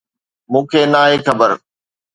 [0.51, 1.51] مون کي ناهي خبر.